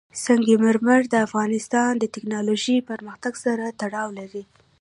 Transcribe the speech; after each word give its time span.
سنگ 0.23 0.47
مرمر 0.63 1.01
د 1.09 1.15
افغانستان 1.27 1.91
د 1.97 2.03
تکنالوژۍ 2.15 2.77
پرمختګ 2.89 3.33
سره 3.45 3.65
تړاو 3.81 4.09
لري. 4.19 4.43